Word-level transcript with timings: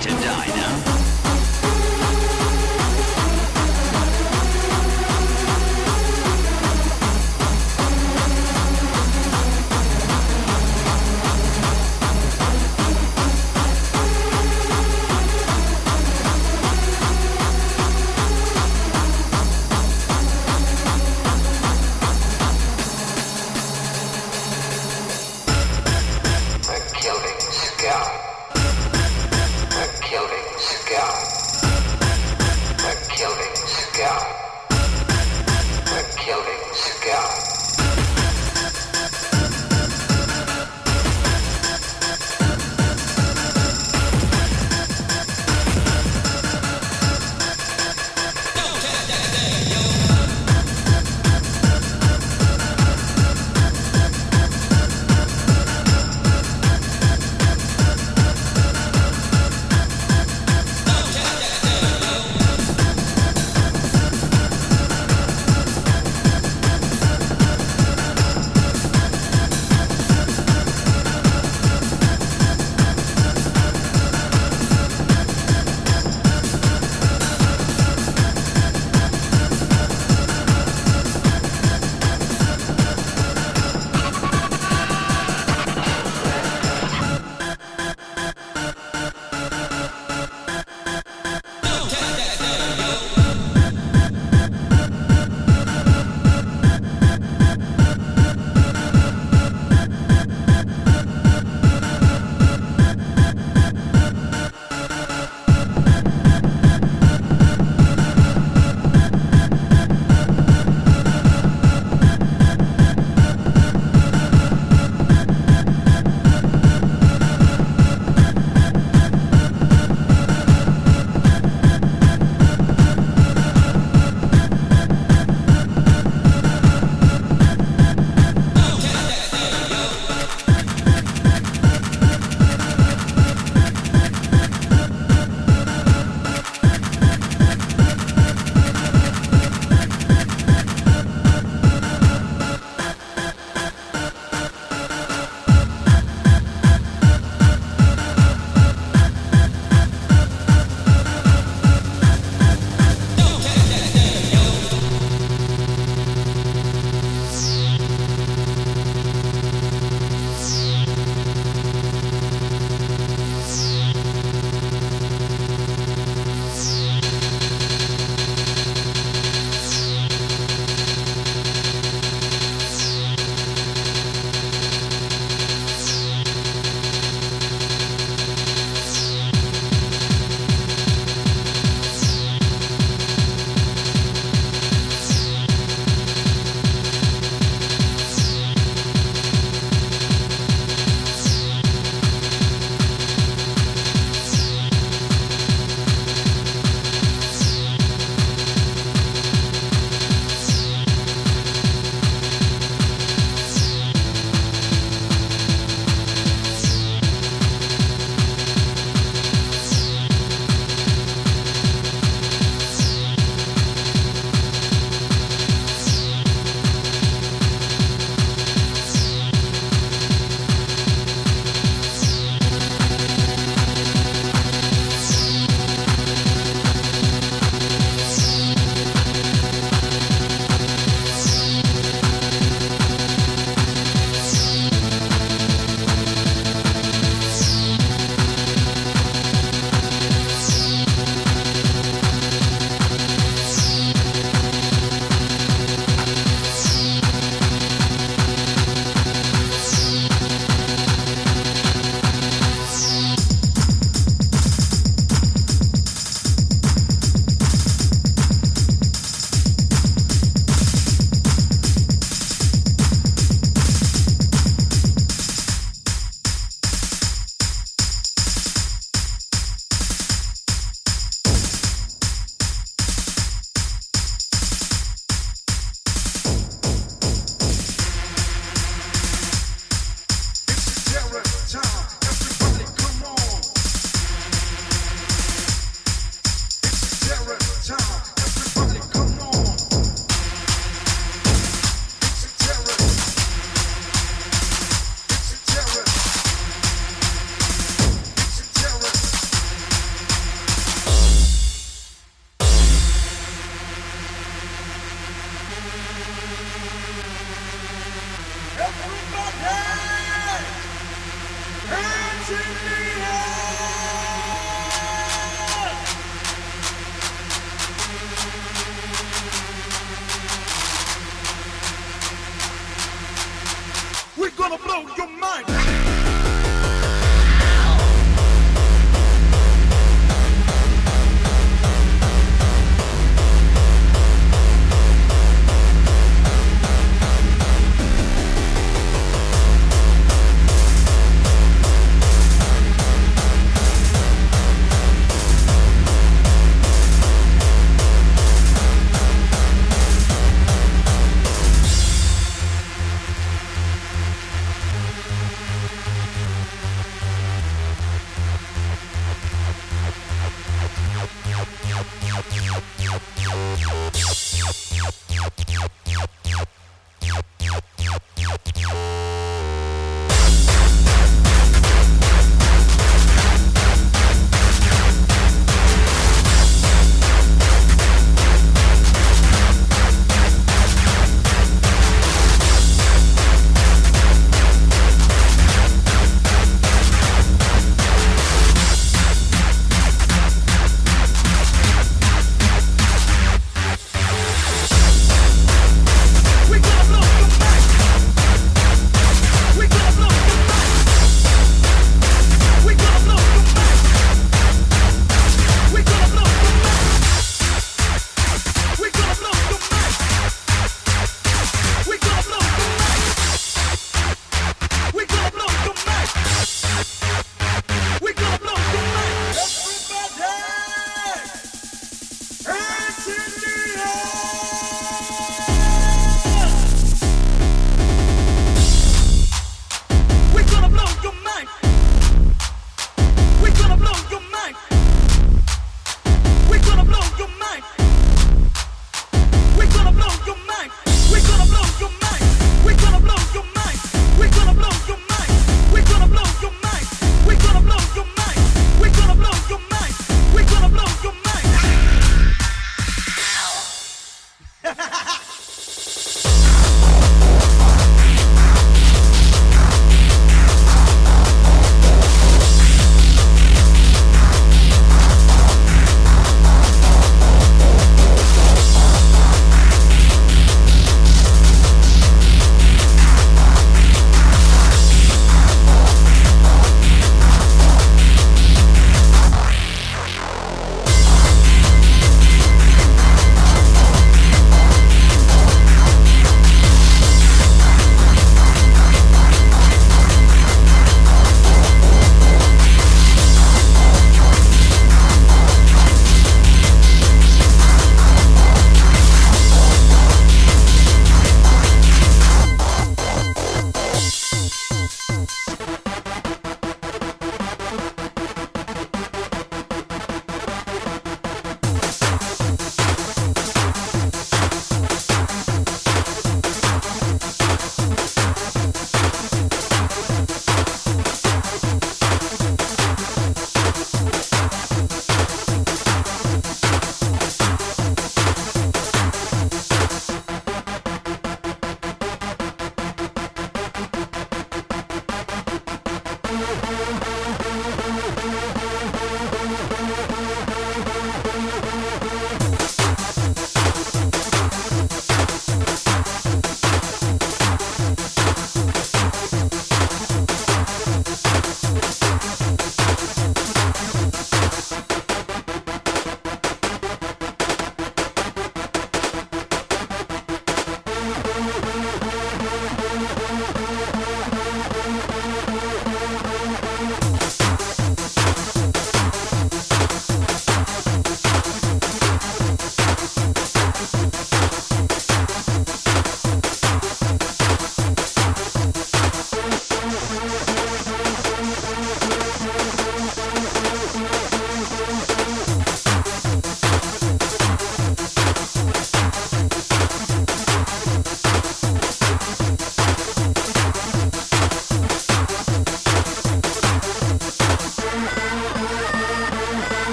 to 0.00 0.08
die 0.08 0.46
now. 0.56 0.89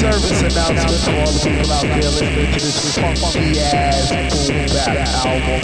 Service 0.00 0.40
announcement 0.40 1.04
to 1.04 1.12
all 1.20 1.28
the 1.28 1.40
people 1.44 1.72
out 1.72 1.82
there 1.82 1.96
listening 2.00 2.46
to 2.46 2.58
this 2.58 2.96
funky 2.96 3.60
ass 3.60 4.08
boom 4.08 4.64
bap 4.72 4.96
album. 5.28 5.60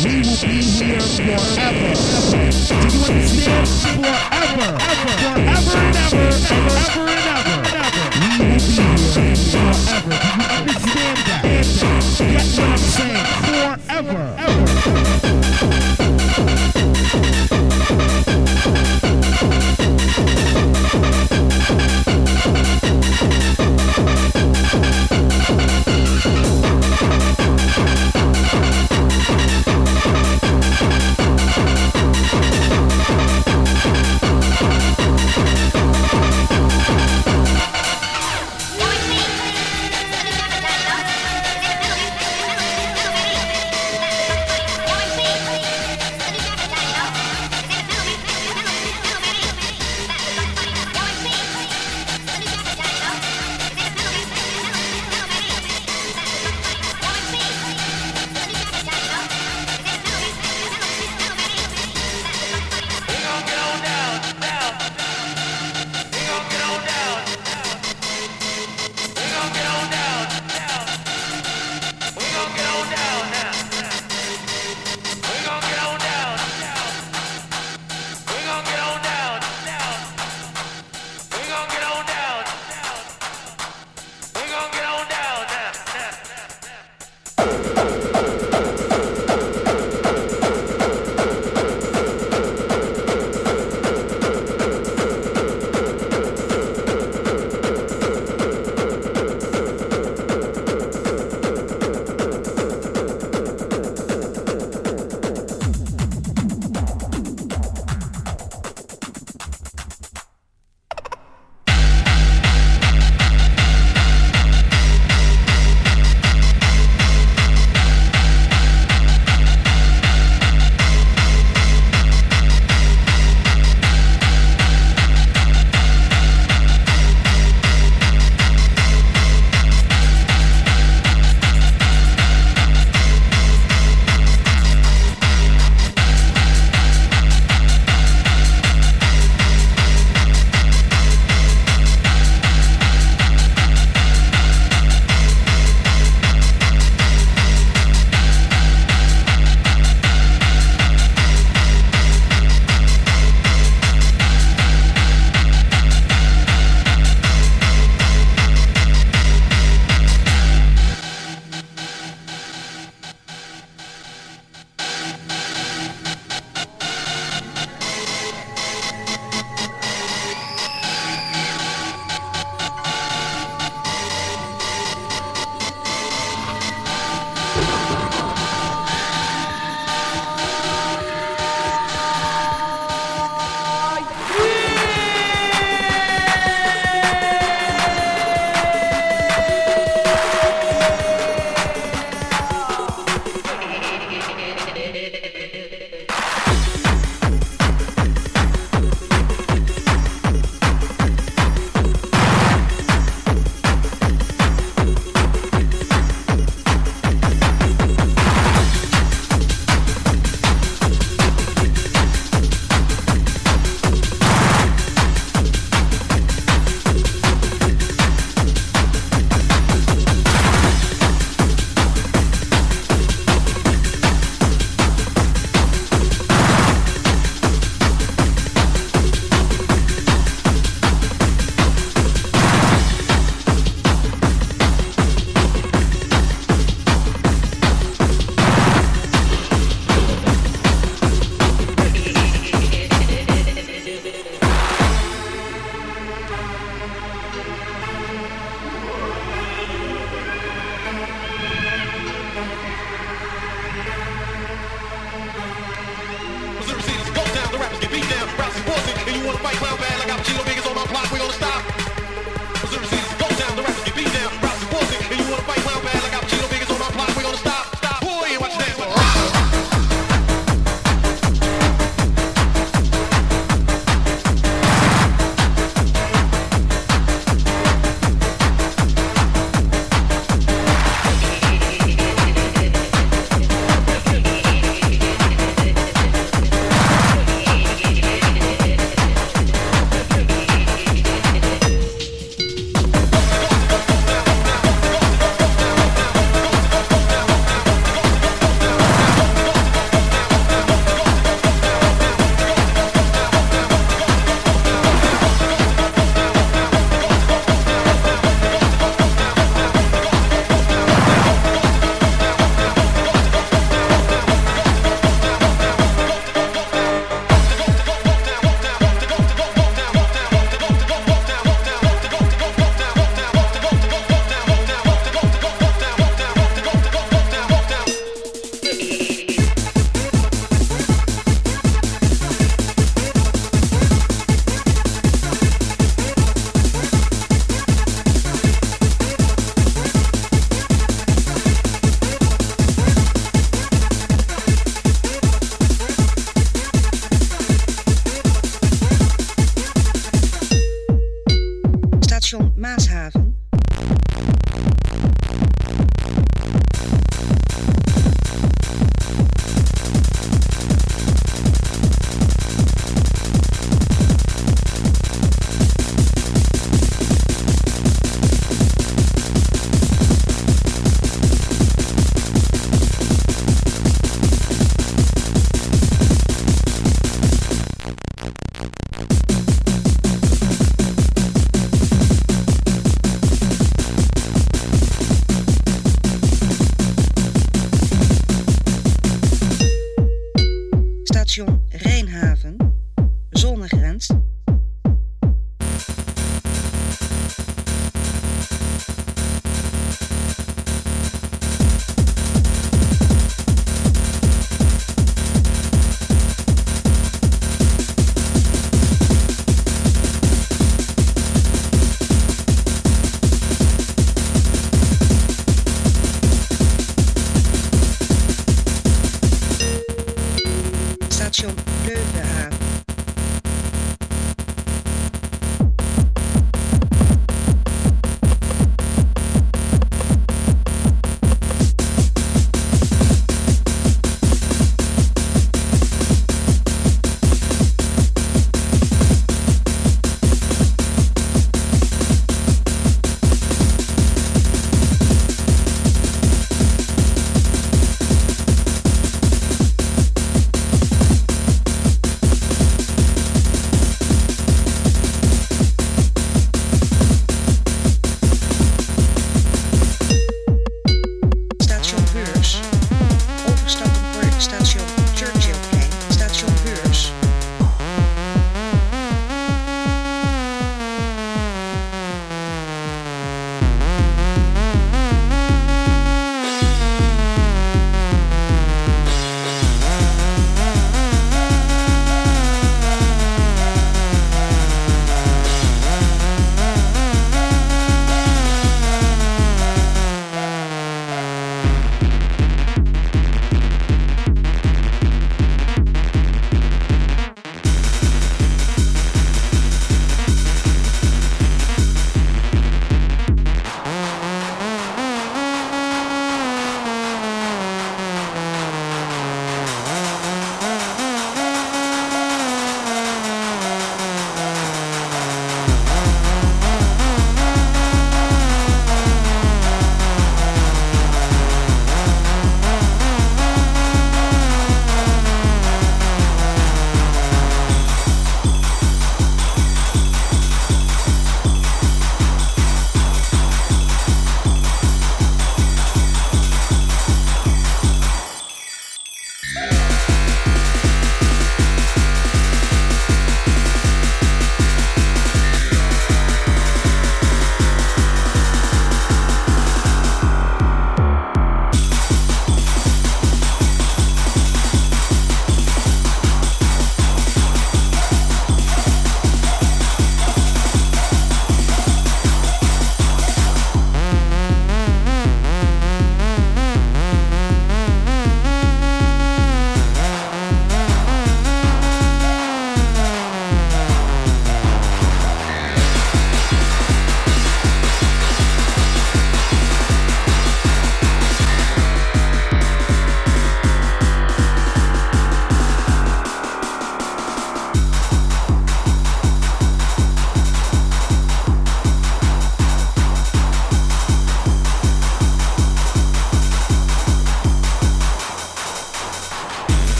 We 0.00 0.24
will 0.24 0.40
be 0.40 0.64
here 0.64 1.04
forever. 1.04 1.92
Do 2.64 2.88
you 2.88 3.04
understand? 3.04 3.68
Forever. 3.84 4.80
ever, 4.80 5.12
Forever 5.20 5.76
and 5.76 5.96
ever. 6.08 6.32
Forever 6.40 7.04
and 7.04 7.76
ever. 7.84 8.06
We 8.16 8.28
will 8.48 8.64
be 8.64 8.80
here 9.12 9.36
forever. 9.52 10.08
Do 10.08 10.28
you 10.32 10.48
understand 10.48 11.18
that? 11.28 11.77